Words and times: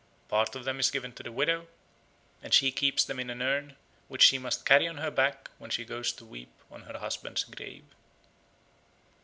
Part 0.29 0.55
of 0.55 0.65
them 0.65 0.79
is 0.79 0.89
given 0.89 1.11
to 1.13 1.21
the 1.21 1.31
widow, 1.31 1.67
and 2.41 2.55
she 2.55 2.71
keeps 2.71 3.03
them 3.03 3.19
in 3.19 3.29
an 3.29 3.39
urn, 3.43 3.75
which 4.07 4.23
she 4.23 4.39
must 4.39 4.65
carry 4.65 4.87
on 4.87 4.97
her 4.97 5.11
back 5.11 5.51
when 5.59 5.69
she 5.69 5.85
goes 5.85 6.11
to 6.13 6.25
weep 6.25 6.57
on 6.71 6.81
her 6.91 6.97
husband's 6.97 7.43
grave. 7.43 7.85